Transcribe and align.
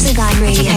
Hexagon 0.00 0.40
Radio. 0.40 0.70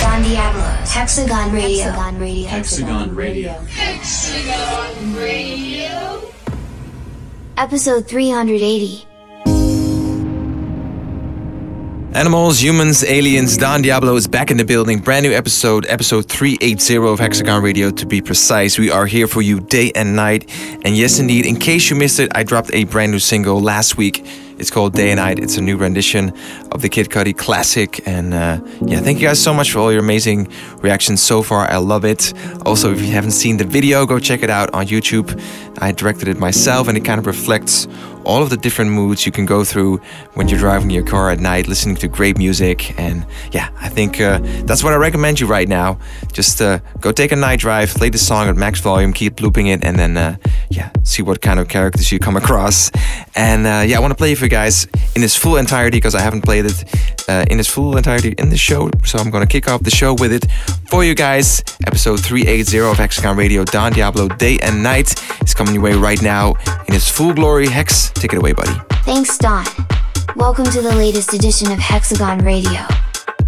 Don 0.00 0.22
Diablos. 0.22 0.92
Hexagon 0.94 1.52
Radio. 1.52 1.84
Hexagon 1.84 2.18
Radio. 2.18 2.48
Hexagon 2.48 3.14
Radio. 3.14 3.52
Hexagon 3.68 5.14
Radio. 5.14 6.32
Episode 7.58 8.08
380. 8.08 9.11
Animals, 12.14 12.62
humans, 12.62 13.02
aliens, 13.04 13.56
Don 13.56 13.80
Diablo 13.80 14.16
is 14.16 14.28
back 14.28 14.50
in 14.50 14.58
the 14.58 14.66
building. 14.66 14.98
Brand 14.98 15.24
new 15.24 15.32
episode, 15.32 15.86
episode 15.86 16.28
380 16.28 16.96
of 16.98 17.18
Hexagon 17.18 17.62
Radio 17.62 17.90
to 17.90 18.04
be 18.04 18.20
precise. 18.20 18.78
We 18.78 18.90
are 18.90 19.06
here 19.06 19.26
for 19.26 19.40
you 19.40 19.60
day 19.60 19.92
and 19.94 20.14
night. 20.14 20.50
And 20.84 20.94
yes, 20.94 21.18
indeed, 21.18 21.46
in 21.46 21.56
case 21.56 21.88
you 21.88 21.96
missed 21.96 22.20
it, 22.20 22.30
I 22.34 22.42
dropped 22.42 22.70
a 22.74 22.84
brand 22.84 23.12
new 23.12 23.18
single 23.18 23.62
last 23.62 23.96
week. 23.96 24.26
It's 24.58 24.70
called 24.70 24.92
Day 24.92 25.10
and 25.10 25.18
Night. 25.18 25.38
It's 25.38 25.56
a 25.56 25.62
new 25.62 25.78
rendition 25.78 26.34
of 26.70 26.82
the 26.82 26.90
Kid 26.90 27.08
Cudi 27.08 27.36
classic. 27.36 28.06
And 28.06 28.34
uh, 28.34 28.60
yeah, 28.82 29.00
thank 29.00 29.18
you 29.18 29.26
guys 29.26 29.42
so 29.42 29.54
much 29.54 29.72
for 29.72 29.78
all 29.78 29.90
your 29.90 30.02
amazing 30.02 30.52
reactions 30.82 31.22
so 31.22 31.42
far. 31.42 31.68
I 31.68 31.78
love 31.78 32.04
it. 32.04 32.34
Also, 32.66 32.92
if 32.92 33.00
you 33.00 33.10
haven't 33.10 33.32
seen 33.32 33.56
the 33.56 33.64
video, 33.64 34.04
go 34.04 34.18
check 34.18 34.42
it 34.42 34.50
out 34.50 34.72
on 34.74 34.86
YouTube. 34.86 35.40
I 35.80 35.92
directed 35.92 36.28
it 36.28 36.38
myself, 36.38 36.88
and 36.88 36.96
it 36.96 37.04
kind 37.04 37.18
of 37.18 37.26
reflects 37.26 37.86
all 38.24 38.42
of 38.42 38.50
the 38.50 38.56
different 38.56 38.90
moods 38.90 39.26
you 39.26 39.32
can 39.32 39.46
go 39.46 39.64
through 39.64 39.98
when 40.34 40.48
you're 40.48 40.58
driving 40.58 40.90
your 40.90 41.04
car 41.04 41.30
at 41.30 41.40
night, 41.40 41.68
listening 41.68 41.96
to 41.96 42.08
great 42.08 42.38
music. 42.38 42.98
And 42.98 43.26
yeah, 43.52 43.70
I 43.80 43.88
think 43.88 44.20
uh, 44.20 44.40
that's 44.64 44.82
what 44.82 44.92
I 44.92 44.96
recommend 44.96 45.40
you 45.40 45.46
right 45.46 45.68
now. 45.68 45.98
Just 46.32 46.60
uh, 46.60 46.78
go 47.00 47.12
take 47.12 47.32
a 47.32 47.36
night 47.36 47.60
drive, 47.60 47.90
play 47.90 48.08
the 48.08 48.18
song 48.18 48.48
at 48.48 48.56
max 48.56 48.80
volume, 48.80 49.12
keep 49.12 49.40
looping 49.40 49.66
it, 49.68 49.84
and 49.84 49.98
then 49.98 50.16
uh, 50.16 50.36
yeah, 50.70 50.90
see 51.02 51.22
what 51.22 51.40
kind 51.40 51.58
of 51.60 51.68
characters 51.68 52.10
you 52.12 52.18
come 52.18 52.36
across. 52.42 52.90
And 53.34 53.66
uh, 53.66 53.84
yeah, 53.86 53.96
I 53.96 54.00
want 54.00 54.12
to 54.12 54.16
play 54.16 54.32
it 54.32 54.38
for 54.38 54.44
you 54.44 54.50
guys 54.50 54.86
in 55.16 55.22
its 55.22 55.36
full 55.36 55.56
entirety 55.56 55.98
because 55.98 56.14
I 56.14 56.20
haven't 56.20 56.42
played 56.42 56.66
it 56.66 56.84
uh, 57.28 57.44
in 57.50 57.58
its 57.58 57.68
full 57.68 57.96
entirety 57.96 58.34
in 58.38 58.50
the 58.50 58.56
show. 58.56 58.90
So 59.04 59.18
I'm 59.18 59.30
going 59.30 59.46
to 59.46 59.50
kick 59.50 59.68
off 59.68 59.82
the 59.82 59.90
show 59.90 60.14
with 60.14 60.32
it 60.32 60.46
for 60.88 61.04
you 61.04 61.14
guys. 61.14 61.62
Episode 61.86 62.20
380 62.22 62.80
of 62.80 62.96
Hexagon 62.96 63.36
Radio, 63.36 63.64
Don 63.64 63.92
Diablo 63.92 64.28
Day 64.28 64.58
and 64.62 64.82
Night 64.82 65.14
is 65.42 65.54
coming 65.54 65.74
your 65.74 65.82
way 65.82 65.94
right 65.94 66.20
now 66.22 66.54
in 66.88 66.94
its 66.94 67.10
full 67.10 67.32
glory. 67.32 67.68
Hex, 67.68 68.11
take 68.14 68.32
it 68.32 68.38
away, 68.38 68.52
buddy. 68.52 68.72
Thanks, 69.04 69.38
Don. 69.38 69.64
Welcome 70.36 70.64
to 70.66 70.80
the 70.80 70.94
latest 70.94 71.34
edition 71.34 71.70
of 71.72 71.78
Hexagon 71.78 72.38
Radio. 72.44 72.86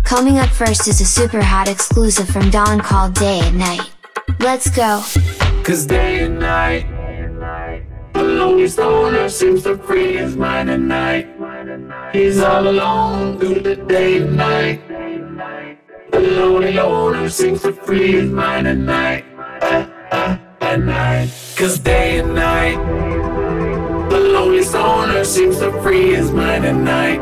Coming 0.05 0.39
up 0.39 0.51
first 0.51 0.87
is 0.87 1.01
a 1.01 1.05
super 1.05 1.41
hot 1.43 1.69
exclusive 1.69 2.29
from 2.29 2.51
Don 2.51 2.81
called 2.81 3.15
Day 3.15 3.41
and 3.43 3.59
Night. 3.59 3.91
Let's 4.39 4.69
go. 4.71 5.03
Cause 5.65 5.87
day 5.87 6.25
and 6.25 6.39
night, 6.39 6.87
the 8.13 8.23
lonely 8.23 8.69
stoner 8.69 9.29
seems 9.31 9.63
to 9.63 9.79
free 9.79 10.17
his 10.17 10.37
mind 10.37 10.69
at 10.71 10.81
night. 10.81 11.27
He's 12.13 12.41
all 12.41 12.69
alone 12.69 13.39
through 13.39 13.61
the 13.61 13.77
day 13.77 14.19
and 14.19 14.37
night. 14.37 14.87
The 16.13 16.21
lonely 16.21 16.75
loner 16.75 17.29
seems 17.31 17.63
to 17.63 17.73
free 17.73 18.13
his 18.13 18.31
mind 18.31 18.69
at 18.69 18.77
night. 18.77 19.25
At, 19.63 19.89
at, 20.13 20.41
at 20.61 20.81
night. 20.81 21.31
Cause 21.57 21.79
day 21.79 22.19
and 22.19 22.35
night, 22.35 22.77
the 22.77 23.24
lonely 24.29 24.63
stoner 24.63 25.25
seems 25.25 25.59
to 25.59 25.71
free 25.83 26.15
his 26.15 26.31
mind 26.33 26.65
at 26.65 26.77
night. 26.77 27.21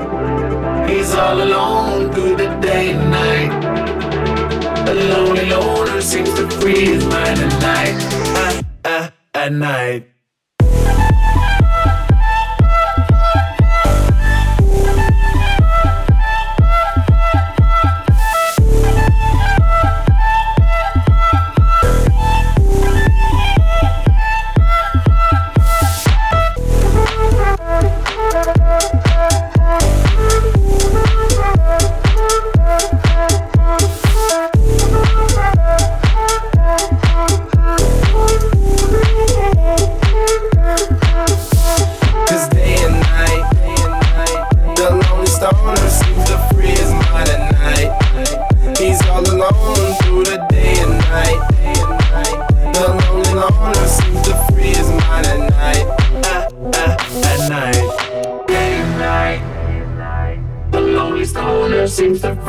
He's 0.88 1.14
all 1.14 1.42
alone 1.42 2.12
through 2.12 2.36
the 2.36 2.48
day 2.60 2.92
and 2.92 3.10
night. 3.10 4.86
The 4.86 4.94
lonely 4.94 5.46
loner 5.46 6.00
seems 6.00 6.32
to 6.34 6.48
free 6.50 6.86
his 6.86 7.04
mind 7.06 7.40
at 7.40 7.62
night. 7.62 7.96
At, 8.36 8.64
at, 8.84 9.14
at 9.34 9.52
night. 9.52 10.11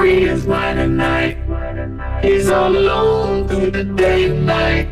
Free 0.03 0.25
his 0.25 0.45
mind 0.45 0.79
at 0.79 0.89
night. 0.89 1.37
He's 2.21 2.49
all 2.49 2.75
alone 2.75 3.47
through 3.47 3.71
the 3.71 3.85
day 3.85 4.25
and 4.25 4.45
night. 4.45 4.87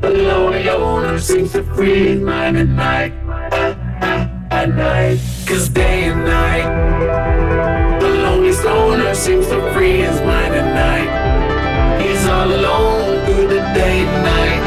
The 0.00 0.08
lonely 0.08 0.66
owner 0.70 1.18
seems 1.18 1.52
to 1.52 1.62
free 1.74 2.06
his 2.08 2.20
mind 2.22 2.56
at 2.56 2.68
night. 2.68 3.12
At, 3.52 3.76
at, 4.02 4.52
at 4.52 4.68
night. 4.70 5.18
Cause 5.46 5.68
day 5.68 6.04
and 6.04 6.24
night. 6.24 8.00
The 8.00 8.08
lonely 8.24 8.52
stoner 8.52 9.14
seems 9.14 9.48
to 9.48 9.60
free 9.74 9.98
his 9.98 10.18
mind 10.22 10.54
at 10.54 10.68
night. 10.84 12.00
He's 12.00 12.26
all 12.26 12.50
alone 12.50 13.26
through 13.26 13.48
the 13.48 13.60
day 13.80 13.96
and 14.06 14.16
night. 14.32 14.62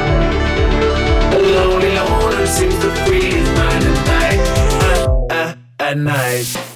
The 1.33 1.41
lonely 1.57 1.97
owner 1.97 2.45
seems 2.45 2.77
to 2.83 2.91
free 3.03 3.31
his 3.31 3.49
mind 3.57 3.83
at 3.83 3.99
night. 4.13 4.39
At, 4.91 5.31
at, 5.31 5.57
at 5.79 5.97
night. 5.97 6.66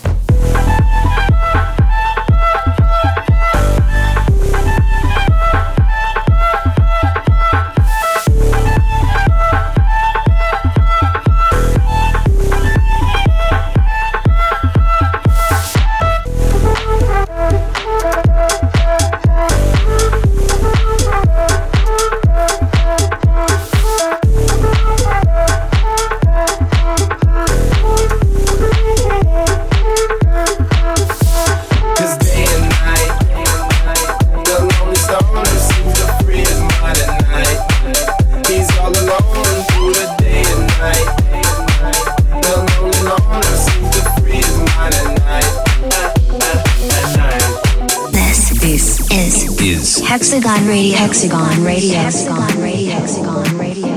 Hexagon 50.52 50.68
Radio. 50.68 50.98
Hexagon 50.98 51.64
Radio. 51.64 51.96
Hexagon 52.02 52.58
Radio. 52.60 52.92
Hexagon 52.92 53.58
Radio. 53.58 53.88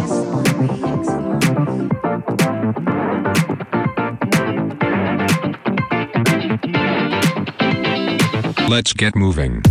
Let's 8.69 8.93
get 8.93 9.17
moving. 9.17 9.63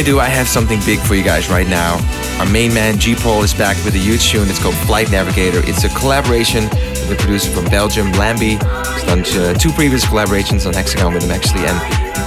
Boy, 0.00 0.06
do 0.06 0.20
I 0.20 0.26
have 0.26 0.48
something 0.48 0.80
big 0.86 0.98
for 1.00 1.14
you 1.14 1.22
guys 1.22 1.48
right 1.48 1.66
now. 1.66 1.98
Our 2.38 2.46
main 2.50 2.72
man 2.72 2.98
G 2.98 3.14
Paul 3.14 3.42
is 3.42 3.52
back 3.52 3.76
with 3.84 3.94
a 3.94 3.98
huge 3.98 4.30
tune. 4.30 4.48
It's 4.48 4.58
called 4.58 4.74
Flight 4.86 5.10
Navigator. 5.10 5.60
It's 5.64 5.84
a 5.84 5.88
collaboration 5.90 6.64
with 6.64 7.12
a 7.12 7.16
producer 7.18 7.50
from 7.50 7.66
Belgium, 7.66 8.12
Lambie. 8.12 8.56
He's 8.56 9.04
done 9.04 9.20
uh, 9.20 9.54
two 9.54 9.72
previous 9.72 10.04
collaborations 10.04 10.66
on 10.66 10.74
Hexagon 10.74 11.14
with 11.14 11.24
him 11.24 11.30
actually, 11.30 11.64
and 11.66 11.78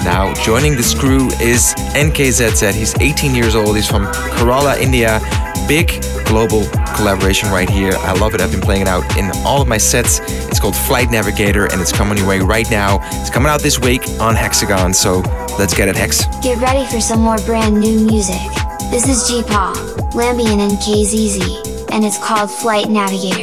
now 0.03 0.33
joining 0.43 0.75
this 0.75 0.93
crew 0.93 1.27
is 1.41 1.73
NKZZ. 1.95 2.73
He's 2.73 2.95
18 2.99 3.33
years 3.33 3.55
old. 3.55 3.75
He's 3.75 3.87
from 3.87 4.05
Kerala, 4.37 4.79
India. 4.79 5.19
Big 5.67 6.03
global 6.25 6.67
collaboration 6.95 7.49
right 7.49 7.69
here. 7.69 7.93
I 7.93 8.13
love 8.19 8.35
it. 8.35 8.41
I've 8.41 8.51
been 8.51 8.61
playing 8.61 8.83
it 8.83 8.87
out 8.87 9.17
in 9.17 9.31
all 9.45 9.61
of 9.61 9.67
my 9.67 9.77
sets. 9.77 10.19
It's 10.47 10.59
called 10.59 10.75
Flight 10.75 11.09
Navigator 11.09 11.71
and 11.71 11.81
it's 11.81 11.91
coming 11.91 12.17
your 12.17 12.27
way 12.27 12.39
right 12.39 12.69
now. 12.69 12.99
It's 13.21 13.29
coming 13.29 13.49
out 13.49 13.61
this 13.61 13.79
week 13.79 14.07
on 14.19 14.35
Hexagon. 14.35 14.93
So 14.93 15.21
let's 15.59 15.73
get 15.73 15.87
it, 15.87 15.95
Hex. 15.95 16.25
Get 16.41 16.59
ready 16.59 16.85
for 16.91 17.01
some 17.01 17.19
more 17.19 17.37
brand 17.45 17.79
new 17.79 18.05
music. 18.05 18.41
This 18.91 19.07
is 19.07 19.27
G 19.27 19.43
Paul, 19.43 19.73
Lambie 20.15 20.45
and 20.45 20.71
NKZZ, 20.71 21.91
and 21.91 22.05
it's 22.05 22.17
called 22.17 22.51
Flight 22.51 22.89
Navigator. 22.89 23.42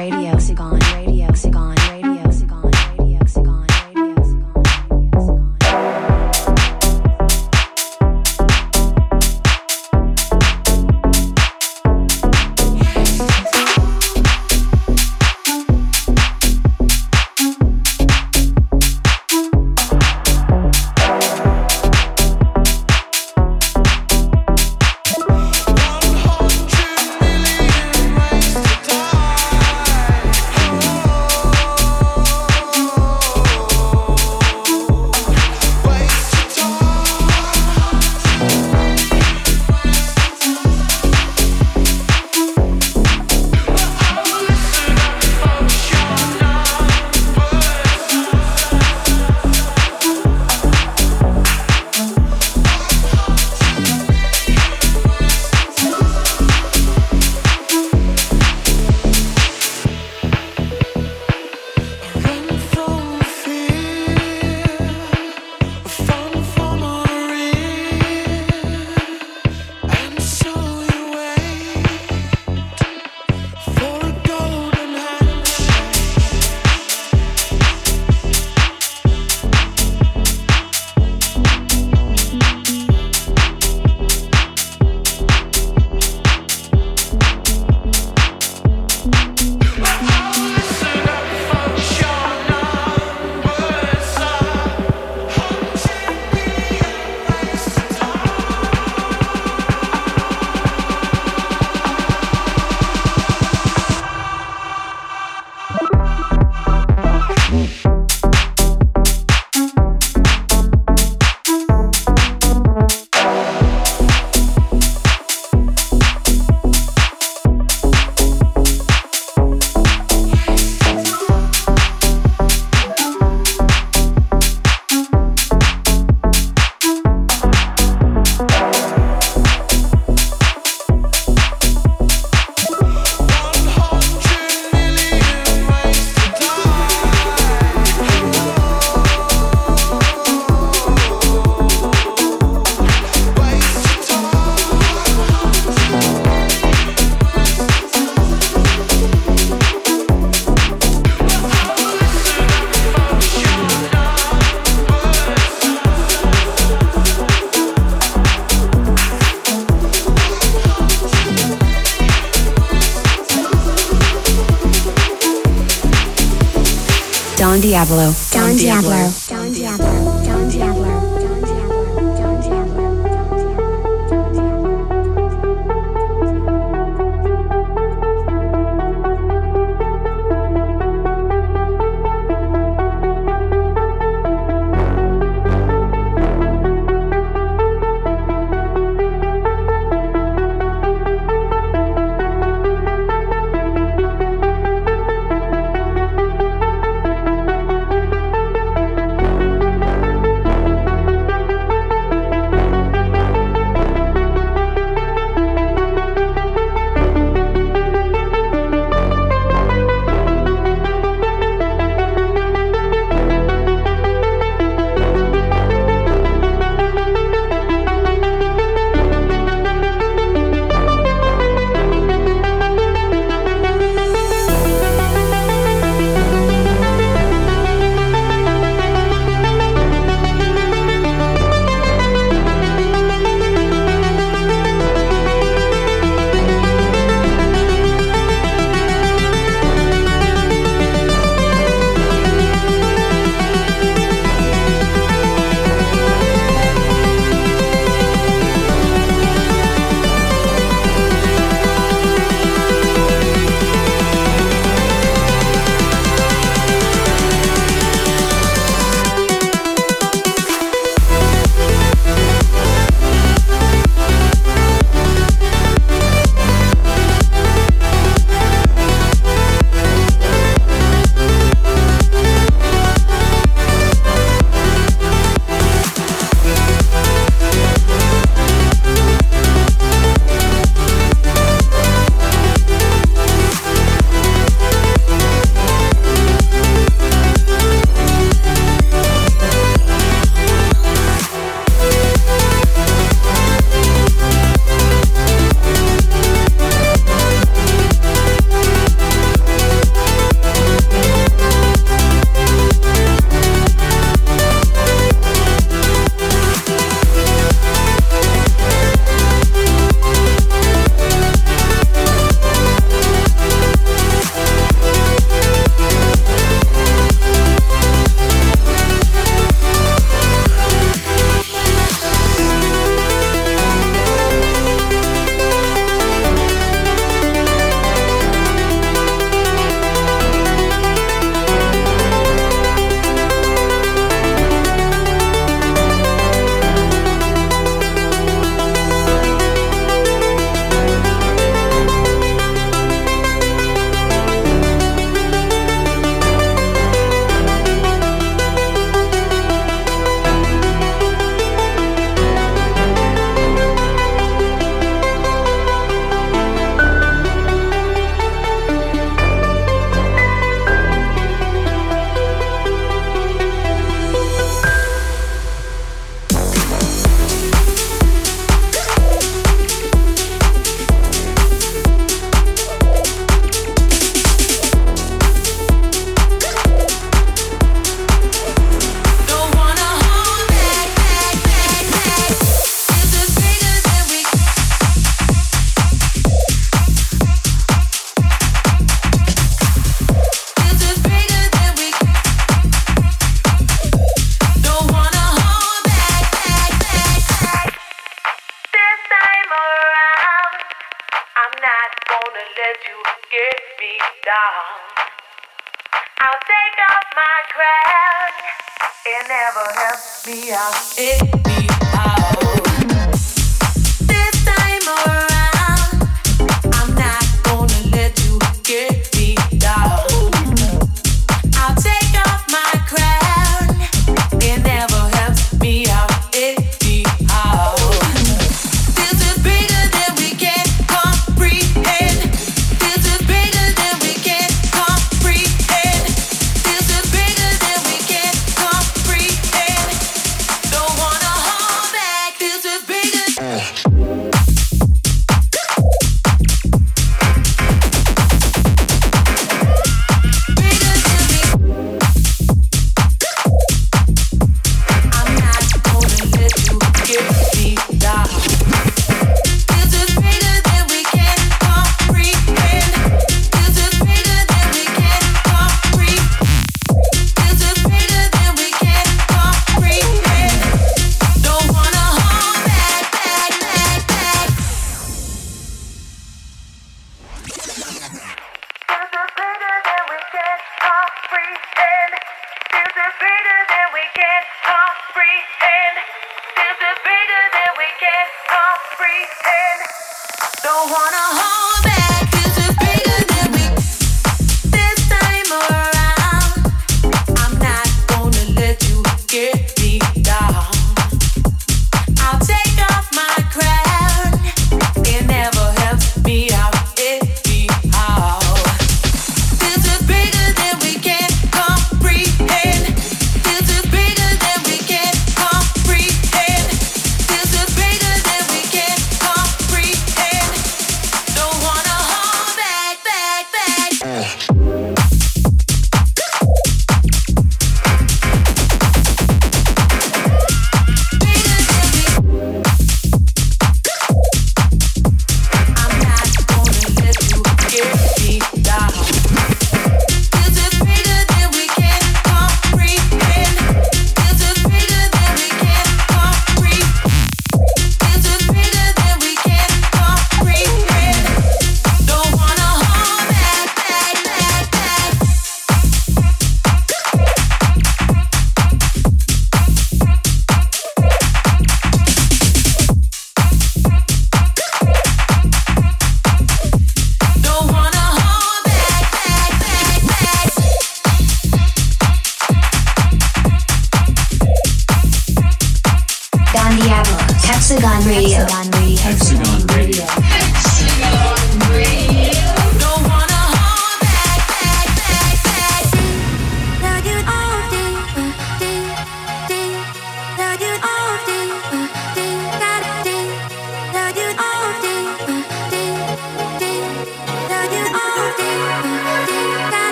Diablo. 167.71 168.20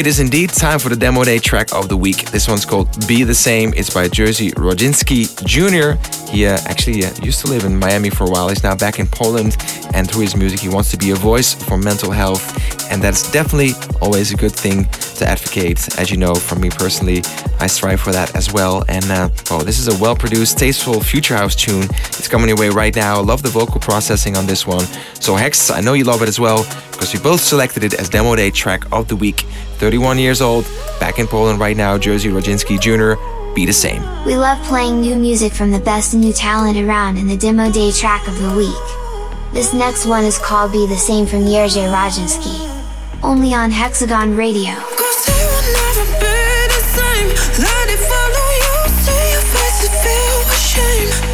It 0.00 0.06
is 0.06 0.18
indeed 0.18 0.48
time 0.48 0.78
for 0.78 0.88
the 0.88 0.96
demo 0.96 1.24
day 1.24 1.38
track 1.38 1.74
of 1.74 1.90
the 1.90 1.96
week. 1.98 2.30
This 2.30 2.48
one's 2.48 2.64
called 2.64 3.06
Be 3.06 3.22
the 3.22 3.34
Same. 3.34 3.74
It's 3.76 3.92
by 3.92 4.08
Jerzy 4.08 4.50
Rodzinski 4.54 5.28
Jr. 5.44 6.00
He 6.32 6.46
uh, 6.46 6.58
actually 6.64 7.04
uh, 7.04 7.12
used 7.22 7.40
to 7.42 7.48
live 7.48 7.64
in 7.64 7.78
Miami 7.78 8.08
for 8.08 8.24
a 8.24 8.30
while. 8.30 8.48
He's 8.48 8.62
now 8.62 8.74
back 8.74 8.98
in 8.98 9.06
Poland, 9.06 9.58
and 9.92 10.10
through 10.10 10.22
his 10.22 10.34
music, 10.34 10.58
he 10.58 10.70
wants 10.70 10.90
to 10.92 10.96
be 10.96 11.10
a 11.10 11.14
voice 11.14 11.52
for 11.52 11.76
mental 11.76 12.10
health, 12.10 12.42
and 12.90 13.02
that's 13.02 13.30
definitely 13.30 13.72
always 14.00 14.32
a 14.32 14.36
good 14.36 14.52
thing 14.52 14.86
to 15.18 15.26
advocate. 15.28 15.98
As 15.98 16.10
you 16.10 16.16
know, 16.16 16.34
from 16.34 16.62
me 16.62 16.70
personally, 16.70 17.20
I 17.58 17.66
strive 17.66 18.00
for 18.00 18.12
that 18.12 18.34
as 18.34 18.50
well. 18.50 18.82
And 18.88 19.04
uh, 19.10 19.28
oh, 19.50 19.62
this 19.62 19.78
is 19.78 19.88
a 19.88 20.02
well-produced, 20.02 20.56
tasteful 20.56 21.02
future 21.02 21.36
house 21.36 21.54
tune. 21.54 21.84
It's 21.84 22.26
coming 22.26 22.48
your 22.48 22.56
way 22.56 22.70
right 22.70 22.96
now. 22.96 23.20
Love 23.20 23.42
the 23.42 23.50
vocal 23.50 23.80
processing 23.82 24.34
on 24.34 24.46
this 24.46 24.66
one. 24.66 24.86
So 25.20 25.36
Hex, 25.36 25.70
I 25.70 25.82
know 25.82 25.92
you 25.92 26.04
love 26.04 26.22
it 26.22 26.28
as 26.28 26.40
well 26.40 26.64
because 27.00 27.14
we 27.14 27.20
both 27.20 27.40
selected 27.40 27.82
it 27.82 27.94
as 27.94 28.10
Demo 28.10 28.36
Day 28.36 28.50
track 28.50 28.84
of 28.92 29.08
the 29.08 29.16
week. 29.16 29.46
31 29.78 30.18
years 30.18 30.42
old, 30.42 30.66
back 31.00 31.18
in 31.18 31.26
Poland 31.26 31.58
right 31.58 31.74
now, 31.74 31.96
Jerzy 31.96 32.30
Rodzinski 32.30 32.78
Jr. 32.78 33.16
Be 33.54 33.64
the 33.64 33.72
same. 33.72 34.02
We 34.26 34.36
love 34.36 34.62
playing 34.66 35.00
new 35.00 35.16
music 35.16 35.54
from 35.54 35.70
the 35.70 35.80
best 35.80 36.12
new 36.12 36.30
talent 36.30 36.76
around 36.76 37.16
in 37.16 37.26
the 37.26 37.38
Demo 37.38 37.72
Day 37.72 37.90
track 37.90 38.28
of 38.28 38.38
the 38.38 38.54
week. 38.54 39.54
This 39.54 39.72
next 39.72 40.04
one 40.04 40.24
is 40.24 40.36
called 40.36 40.72
Be 40.72 40.86
the 40.86 40.98
Same 40.98 41.24
from 41.24 41.40
Jerzy 41.40 41.88
Rodzinski. 41.90 42.68
Only 43.22 43.54
on 43.54 43.70
Hexagon 43.70 44.36
Radio. 44.36 44.74
shame 50.70 51.29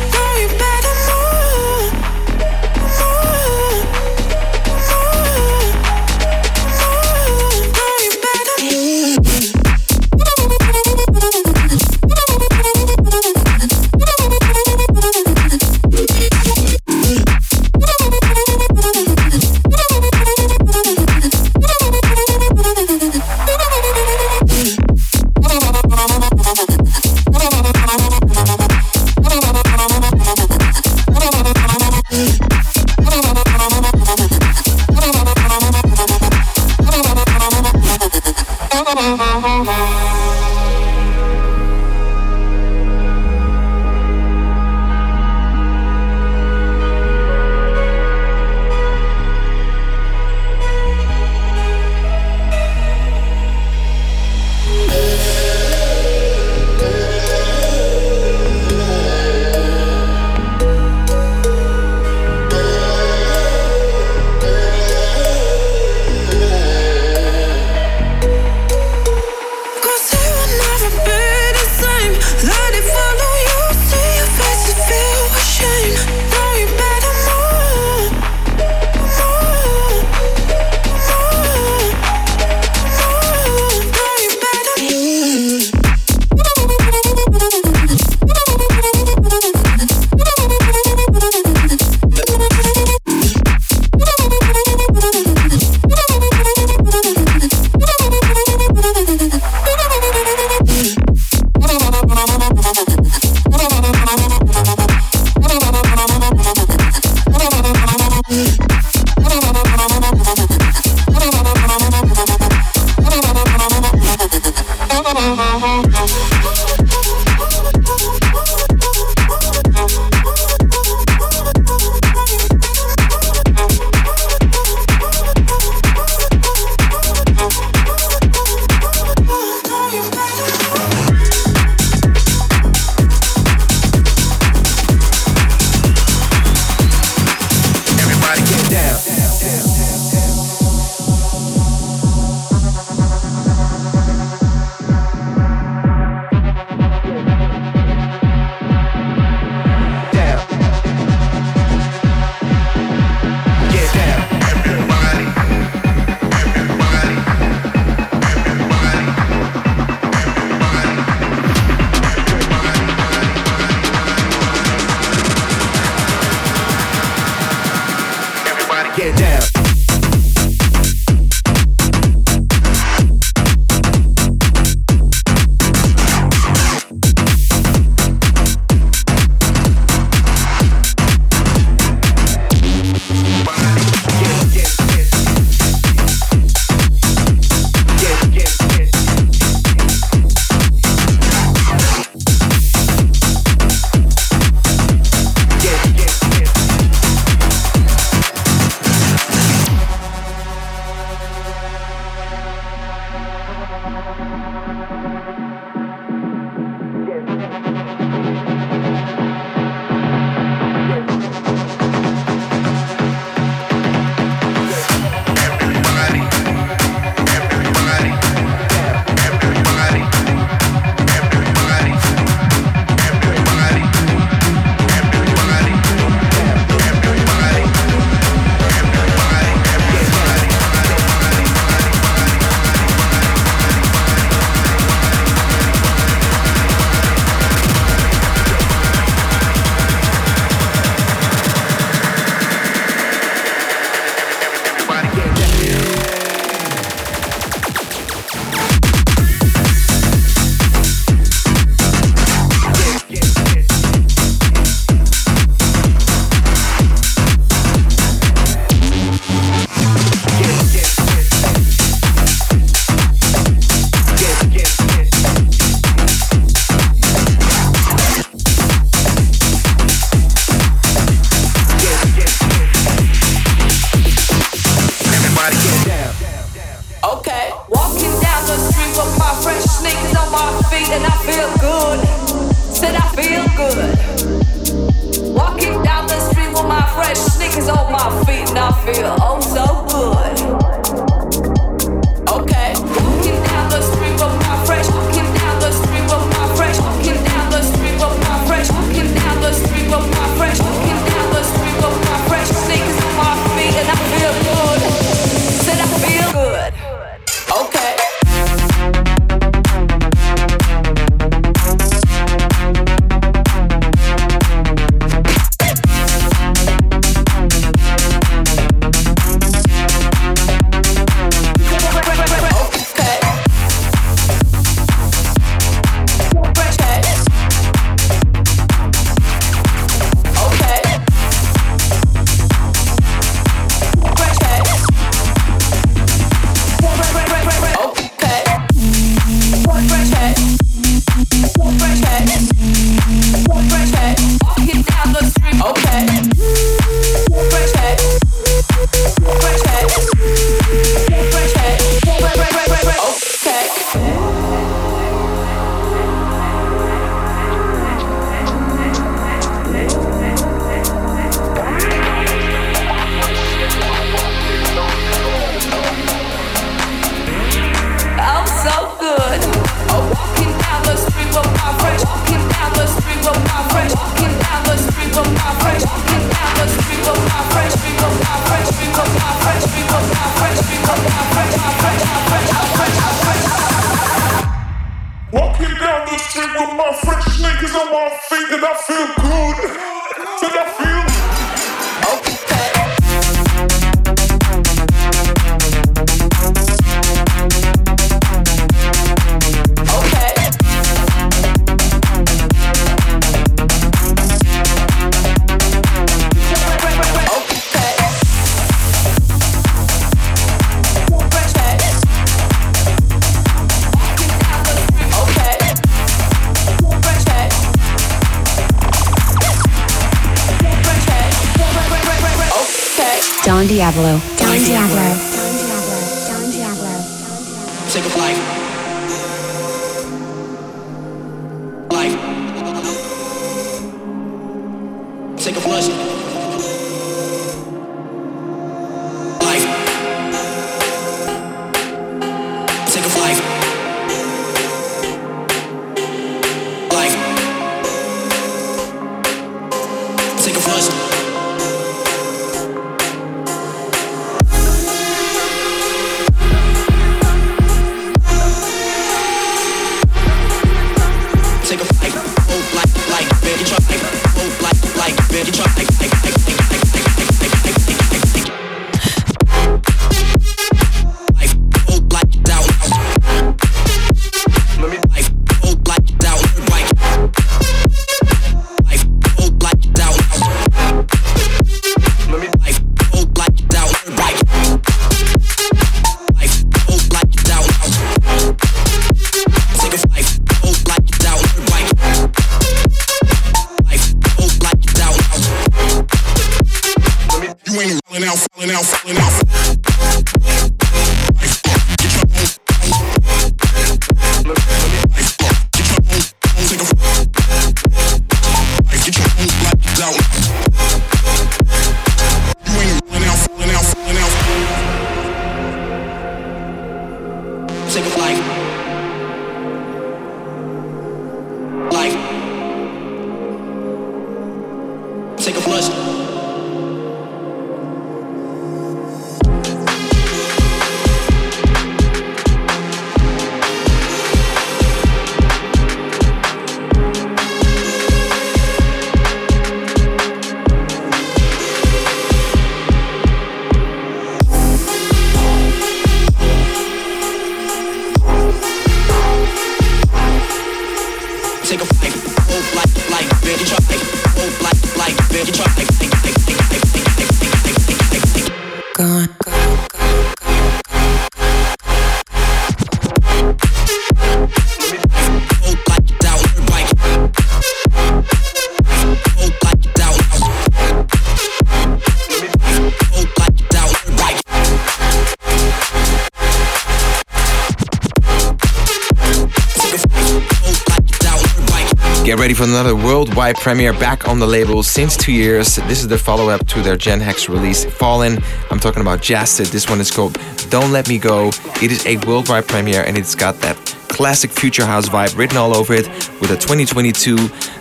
worldwide 583.47 583.63
premiere 583.63 583.93
back 583.93 584.27
on 584.27 584.41
the 584.41 584.47
label 584.47 584.83
since 584.83 585.17
two 585.17 585.33
years. 585.33 585.77
This 585.87 586.01
is 586.01 586.09
the 586.09 586.19
follow 586.19 586.49
up 586.49 586.67
to 586.67 586.83
their 586.83 586.97
Gen 586.97 587.21
Hex 587.21 587.49
release, 587.49 587.85
Fallen. 587.85 588.43
I'm 588.73 588.81
talking 588.81 589.03
about 589.03 589.21
Jasted. 589.21 589.71
This 589.71 589.89
one 589.89 590.01
is 590.01 590.11
called 590.11 590.37
Don't 590.69 590.91
Let 590.91 591.09
Me 591.09 591.17
Go. 591.17 591.51
It 591.81 591.93
is 591.93 592.05
a 592.07 592.17
worldwide 592.27 592.67
premiere 592.67 593.05
and 593.05 593.17
it's 593.17 593.37
got 593.37 593.55
that 593.61 593.86
classic 594.17 594.51
future 594.51 594.87
house 594.87 595.11
vibe 595.11 595.37
written 595.37 595.59
all 595.59 595.77
over 595.77 595.93
it 595.93 596.07
with 596.41 596.51
a 596.51 596.57
2022 596.57 597.37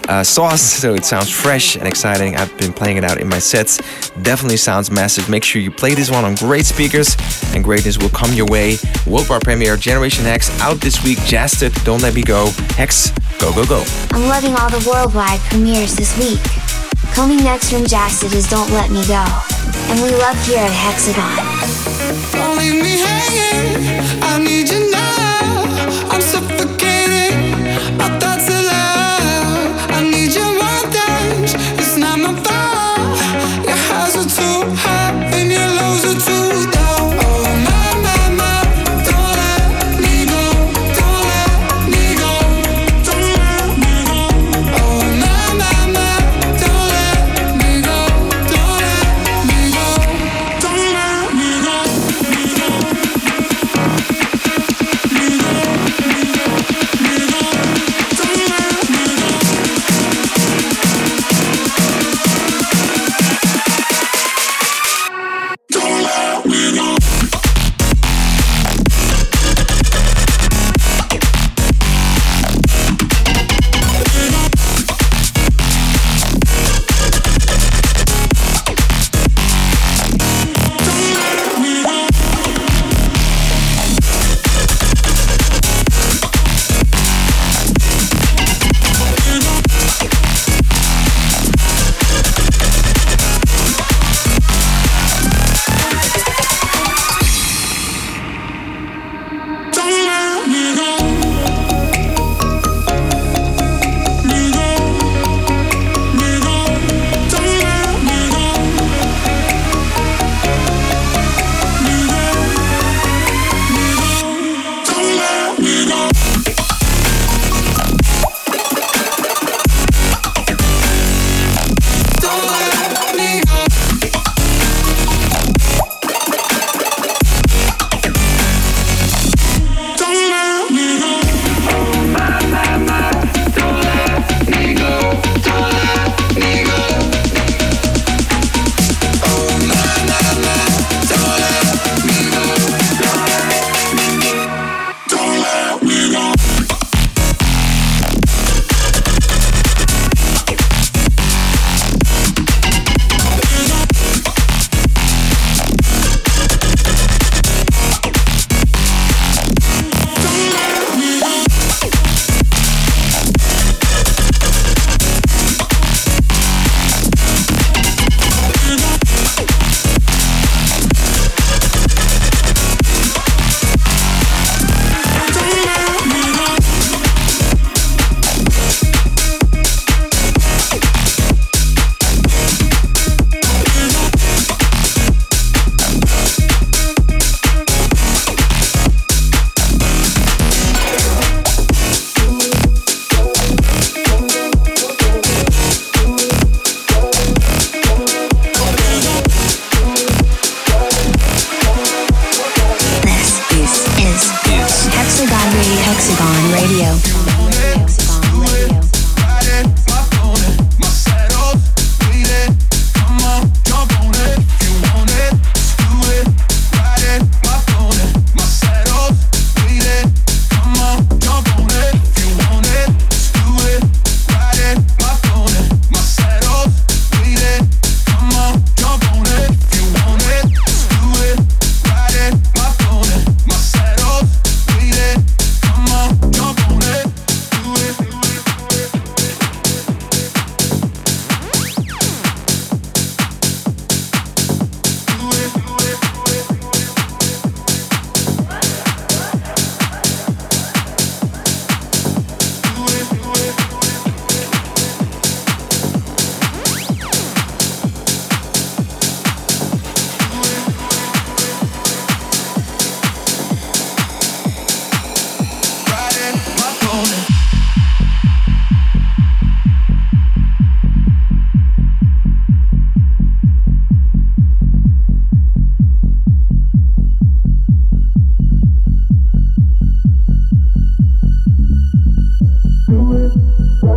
uh, 0.10 0.22
sauce, 0.22 0.62
so 0.62 0.94
it 0.94 1.06
sounds 1.06 1.32
fresh 1.32 1.78
and 1.78 1.88
exciting. 1.88 2.36
I've 2.36 2.56
been 2.58 2.74
playing 2.74 2.98
it 2.98 3.06
out 3.06 3.22
in 3.22 3.30
my 3.30 3.40
sets. 3.40 3.78
Definitely 4.22 4.58
sounds 4.58 4.92
massive. 4.92 5.30
Make 5.30 5.46
sure 5.46 5.62
you 5.62 5.72
play 5.72 5.94
this 5.94 6.12
one 6.12 6.26
on 6.26 6.36
great 6.36 6.66
speakers, 6.66 7.16
and 7.54 7.64
greatness 7.64 7.98
will 7.98 8.10
come 8.10 8.34
your 8.34 8.48
way. 8.48 8.78
World 9.08 9.30
Bar 9.30 9.40
premiere 9.40 9.78
Generation 9.78 10.26
Hex 10.26 10.52
out 10.60 10.82
this 10.82 11.02
week. 11.06 11.20
Jasted, 11.20 11.72
Don't 11.86 12.02
Let 12.02 12.14
Me 12.14 12.22
Go. 12.22 12.52
Hex, 12.76 13.12
go, 13.40 13.54
go, 13.54 13.66
go. 13.66 13.86
I'm 14.12 14.28
loving 14.28 14.56
all 14.56 14.70
the 14.70 14.84
worldwide 14.86 15.40
premieres 15.40 15.96
this 15.96 16.18
week. 16.20 16.44
Coming 17.16 17.38
next 17.38 17.72
from 17.72 17.86
Jasted 17.86 18.36
is 18.36 18.50
Don't 18.50 18.70
Let 18.72 18.92
Me 18.92 19.08
Go. 19.08 19.24
And 19.88 20.04
we 20.04 20.12
love 20.12 20.36
here 20.46 20.60
at 20.60 20.76
Hexagon. 20.84 21.32
Don't 22.34 22.58
leave 22.58 22.84
me 22.84 23.00
hanging. 23.00 24.22
I 24.22 24.38
need 24.44 24.70
you 24.70 24.92
now. 24.92 25.05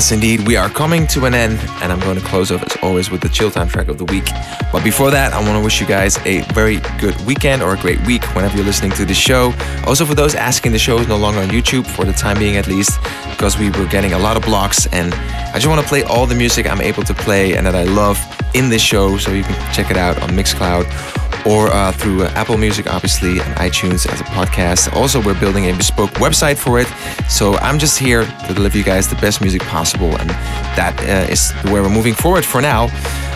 Yes, 0.00 0.12
indeed, 0.12 0.46
we 0.46 0.56
are 0.56 0.70
coming 0.70 1.06
to 1.08 1.26
an 1.26 1.34
end, 1.34 1.58
and 1.82 1.92
I'm 1.92 2.00
going 2.00 2.18
to 2.18 2.24
close 2.24 2.50
off 2.50 2.62
as 2.62 2.74
always 2.82 3.10
with 3.10 3.20
the 3.20 3.28
chill 3.28 3.50
time 3.50 3.68
track 3.68 3.88
of 3.88 3.98
the 3.98 4.06
week. 4.06 4.24
But 4.72 4.82
before 4.82 5.10
that, 5.10 5.34
I 5.34 5.40
want 5.42 5.58
to 5.58 5.60
wish 5.62 5.78
you 5.78 5.86
guys 5.86 6.16
a 6.24 6.40
very 6.54 6.78
good 6.98 7.14
weekend 7.26 7.62
or 7.62 7.74
a 7.74 7.76
great 7.76 8.00
week 8.06 8.24
whenever 8.34 8.56
you're 8.56 8.64
listening 8.64 8.92
to 8.92 9.04
the 9.04 9.12
show. 9.12 9.52
Also, 9.86 10.06
for 10.06 10.14
those 10.14 10.34
asking, 10.34 10.72
the 10.72 10.78
show 10.78 10.96
is 10.96 11.06
no 11.06 11.18
longer 11.18 11.40
on 11.40 11.48
YouTube 11.48 11.86
for 11.86 12.06
the 12.06 12.14
time 12.14 12.38
being, 12.38 12.56
at 12.56 12.66
least, 12.66 12.98
because 13.28 13.58
we 13.58 13.68
were 13.68 13.84
getting 13.88 14.14
a 14.14 14.18
lot 14.18 14.38
of 14.38 14.42
blocks, 14.42 14.86
and 14.86 15.12
I 15.12 15.52
just 15.56 15.66
want 15.66 15.82
to 15.82 15.86
play 15.86 16.02
all 16.04 16.24
the 16.24 16.34
music 16.34 16.66
I'm 16.66 16.80
able 16.80 17.02
to 17.02 17.12
play 17.12 17.54
and 17.54 17.66
that 17.66 17.74
I 17.74 17.82
love 17.82 18.18
in 18.54 18.70
this 18.70 18.80
show, 18.80 19.18
so 19.18 19.32
you 19.32 19.42
can 19.42 19.74
check 19.74 19.90
it 19.90 19.98
out 19.98 20.18
on 20.22 20.30
Mixcloud 20.30 21.19
or 21.46 21.68
uh, 21.68 21.92
through 21.92 22.24
uh, 22.24 22.32
Apple 22.34 22.56
Music, 22.56 22.92
obviously, 22.92 23.40
and 23.40 23.54
iTunes 23.56 24.10
as 24.10 24.20
a 24.20 24.24
podcast. 24.24 24.92
Also, 24.94 25.22
we're 25.22 25.38
building 25.38 25.70
a 25.70 25.76
bespoke 25.76 26.10
website 26.12 26.58
for 26.58 26.78
it. 26.78 26.86
So 27.28 27.54
I'm 27.56 27.78
just 27.78 27.98
here 27.98 28.24
to 28.46 28.54
deliver 28.54 28.76
you 28.76 28.84
guys 28.84 29.08
the 29.08 29.16
best 29.16 29.40
music 29.40 29.62
possible, 29.62 30.16
and 30.18 30.30
that 30.76 30.98
uh, 31.00 31.30
is 31.30 31.52
where 31.70 31.82
we're 31.82 31.88
moving 31.88 32.14
forward 32.14 32.44
for 32.44 32.60
now 32.60 32.88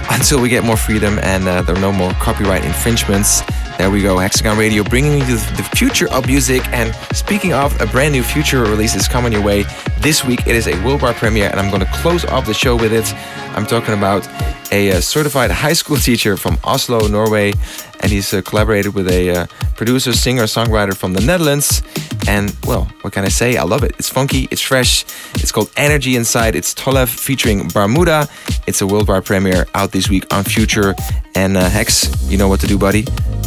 until 0.11 0.40
we 0.40 0.48
get 0.48 0.64
more 0.64 0.76
freedom 0.76 1.18
and 1.22 1.48
uh, 1.48 1.62
there 1.62 1.74
are 1.74 1.80
no 1.80 1.92
more 1.92 2.12
copyright 2.14 2.64
infringements. 2.64 3.42
There 3.79 3.91
we 3.91 4.03
go, 4.03 4.18
Hexagon 4.18 4.57
Radio 4.57 4.85
bringing 4.85 5.18
you 5.18 5.37
the 5.37 5.68
future 5.75 6.09
of 6.12 6.27
music. 6.27 6.66
And 6.68 6.95
speaking 7.14 7.53
of, 7.53 7.79
a 7.81 7.87
brand 7.87 8.12
new 8.12 8.22
future 8.22 8.62
release 8.62 8.95
is 8.95 9.09
coming 9.09 9.33
your 9.33 9.43
way 9.43 9.64
this 9.99 10.25
week. 10.25 10.47
It 10.47 10.55
is 10.55 10.68
a 10.68 10.81
worldwide 10.85 11.16
premiere, 11.16 11.51
and 11.51 11.59
I'm 11.59 11.70
going 11.70 11.81
to 11.81 11.93
close 11.95 12.25
off 12.25 12.47
the 12.47 12.55
show 12.55 12.77
with 12.77 12.93
it. 12.93 13.12
I'm 13.57 13.66
talking 13.66 13.95
about 13.95 14.27
a, 14.72 14.93
uh, 14.93 15.01
certified 15.01 15.51
high 15.64 15.72
school 15.72 15.97
teacher 15.97 16.37
from 16.37 16.57
Oslo, 16.62 17.09
Norway, 17.09 17.53
and 18.01 18.12
he's 18.12 18.33
uh, 18.33 18.43
collaborated 18.43 18.95
with 18.95 19.09
a 19.09 19.31
uh, 19.31 19.47
producer, 19.75 20.12
singer, 20.12 20.45
songwriter 20.45 20.97
from 20.97 21.12
the 21.12 21.20
Netherlands. 21.20 21.83
And 22.29 22.57
well, 22.64 22.85
what 23.03 23.12
can 23.12 23.25
I 23.25 23.29
say? 23.29 23.57
I 23.57 23.64
love 23.64 23.83
it. 23.83 23.93
It's 23.99 24.09
funky, 24.09 24.47
it's 24.53 24.62
fresh. 24.62 25.05
It's 25.35 25.51
called 25.51 25.70
Energy 25.77 26.14
Inside. 26.14 26.55
It's 26.55 26.75
Tolev 26.75 27.09
featuring 27.09 27.68
Bermuda. 27.68 28.29
It's 28.68 28.81
a 28.81 28.87
worldwide 28.87 29.25
premiere 29.25 29.66
out 29.75 29.91
this 29.91 30.09
week 30.09 30.33
on 30.33 30.45
Future. 30.45 30.95
And 31.35 31.57
uh, 31.57 31.68
Hex, 31.68 32.09
you 32.31 32.39
know 32.39 32.49
what 32.49 32.61
to 32.61 32.68
do, 32.68 32.79
buddy. 32.79 33.05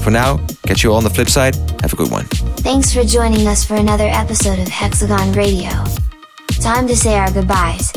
For 0.08 0.12
now, 0.12 0.38
catch 0.64 0.86
you 0.86 0.92
all 0.92 0.96
on 0.96 1.04
the 1.04 1.10
flip 1.10 1.28
side. 1.28 1.54
Have 1.82 1.92
a 1.92 1.98
good 1.98 2.10
one. 2.10 2.24
Thanks 2.64 2.94
for 2.94 3.04
joining 3.04 3.46
us 3.46 3.66
for 3.66 3.76
another 3.76 4.08
episode 4.08 4.58
of 4.58 4.70
Hexagon 4.70 5.34
Radio. 5.34 5.70
Time 6.62 6.88
to 6.88 6.96
say 6.96 7.16
our 7.16 7.30
goodbyes. 7.30 7.92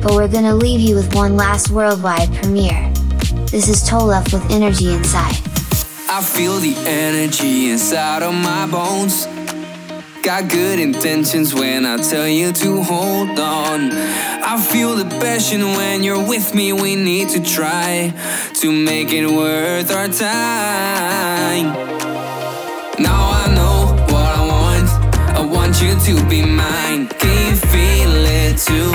But 0.00 0.12
we're 0.12 0.28
gonna 0.28 0.54
leave 0.54 0.78
you 0.78 0.94
with 0.94 1.12
one 1.16 1.34
last 1.34 1.70
worldwide 1.70 2.32
premiere. 2.32 2.88
This 3.50 3.68
is 3.68 3.82
Tolev 3.82 4.32
with 4.32 4.48
Energy 4.52 4.92
Inside. 4.94 5.34
I 6.08 6.22
feel 6.22 6.58
the 6.58 6.76
energy 6.86 7.70
inside 7.70 8.22
of 8.22 8.34
my 8.34 8.68
bones. 8.68 9.26
Got 10.22 10.50
good 10.50 10.78
intentions 10.78 11.54
when 11.54 11.86
I 11.86 11.96
tell 11.96 12.28
you 12.28 12.52
to 12.52 12.82
hold 12.82 13.38
on. 13.38 13.92
I 13.92 14.60
feel 14.60 14.96
the 14.96 15.04
passion 15.20 15.62
when 15.62 16.02
you're 16.02 16.22
with 16.26 16.54
me. 16.54 16.72
We 16.72 16.96
need 16.96 17.28
to 17.30 17.40
try 17.40 18.12
to 18.54 18.72
make 18.72 19.12
it 19.12 19.26
worth 19.26 19.90
our 19.90 20.08
time. 20.08 21.72
Now 22.98 23.30
I 23.30 23.46
know 23.54 23.94
what 24.12 24.30
I 24.38 24.46
want. 24.54 24.88
I 25.36 25.44
want 25.44 25.80
you 25.80 25.94
to 25.94 26.28
be 26.28 26.44
mine. 26.44 27.06
Can 27.08 27.50
you 27.50 27.56
feel 27.56 28.12
it 28.12 28.58
too? 28.58 28.90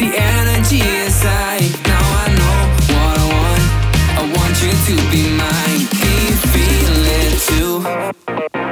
The 0.00 0.10
energy 0.16 0.80
inside. 0.80 1.70
Now 1.86 2.04
I 2.24 2.28
know 2.40 2.58
what 2.94 3.16
I 3.18 3.26
want. 3.36 3.64
I 4.18 4.24
want 4.36 4.54
you 4.64 4.72
to 4.88 4.94
be 5.12 5.22
mine. 5.36 5.86
Can 6.00 6.16
you 6.28 6.36
feel 6.52 6.96
it 7.20 7.34
too? 8.54 8.63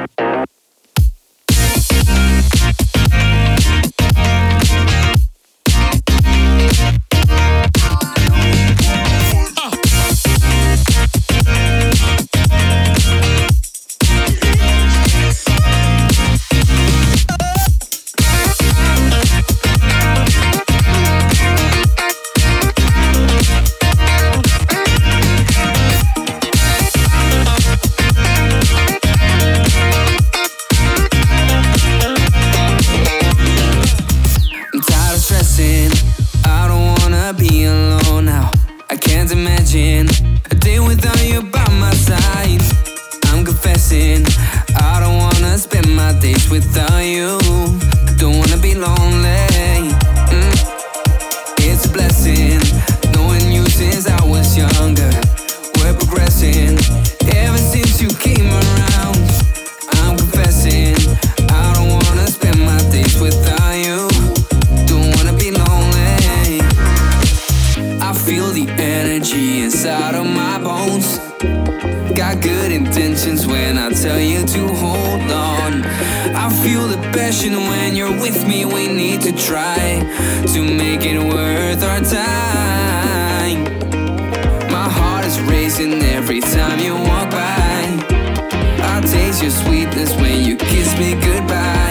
Good 72.53 72.71
intentions 72.71 73.47
when 73.47 73.77
I 73.77 73.89
tell 73.89 74.19
you 74.19 74.45
to 74.45 74.67
hold 74.83 75.29
on. 75.31 75.71
I 76.43 76.47
feel 76.63 76.87
the 76.87 77.01
passion 77.17 77.53
when 77.69 77.95
you're 77.95 78.17
with 78.25 78.47
me. 78.47 78.63
We 78.65 78.87
need 78.87 79.21
to 79.21 79.31
try 79.31 79.83
to 80.53 80.59
make 80.61 81.01
it 81.03 81.19
worth 81.33 81.81
our 81.83 82.01
time. 82.01 83.59
My 84.77 84.87
heart 84.97 85.25
is 85.25 85.39
racing 85.41 85.93
every 86.17 86.41
time 86.41 86.77
you 86.79 86.93
walk 86.93 87.29
by. 87.31 87.81
I 88.93 89.01
taste 89.13 89.41
your 89.41 89.55
sweetness 89.63 90.11
when 90.21 90.45
you 90.47 90.55
kiss 90.55 90.89
me 90.99 91.09
goodbye. 91.15 91.82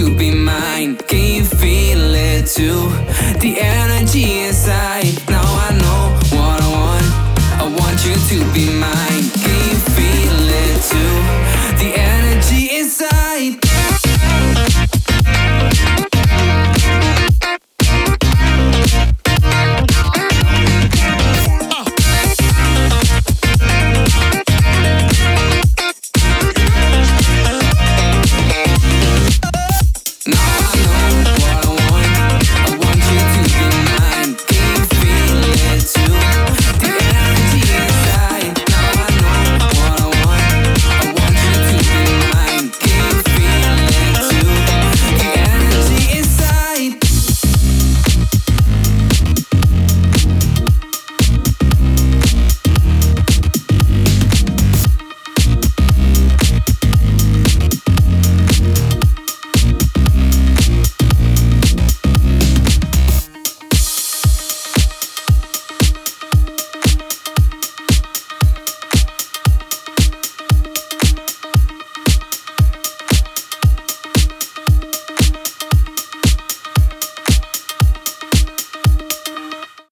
to 0.00 0.14
be 0.16 0.30
mine. 0.30 0.96
Can 0.96 1.34
you 1.34 1.44
feel 1.44 2.14
it 2.14 2.46
too? 2.46 2.88
The 3.44 3.60
energy 3.60 4.46
inside. 4.46 5.12
Now 5.28 5.44
I 5.66 5.70
know 5.82 6.02
what 6.36 6.58
I 6.62 6.70
want. 6.78 7.06
I 7.62 7.66
want 7.78 7.98
you 8.06 8.14
to 8.30 8.38
be 8.54 8.66
mine. 8.70 9.24
Can 9.42 9.58
you 9.68 9.78
feel 9.94 10.38
it? 10.64 10.89